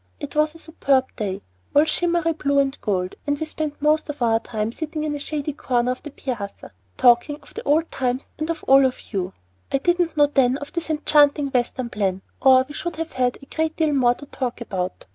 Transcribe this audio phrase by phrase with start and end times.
[0.19, 1.43] It was a superb day,
[1.75, 5.19] all shimmery blue and gold, and we spent most of our time sitting in a
[5.19, 9.13] shady corner of the piazza, and talking of the old times and of all of
[9.13, 9.33] you.
[9.71, 13.55] I didn't know then of this enchanting Western plan, or we should have had a
[13.55, 15.05] great deal more to talk about.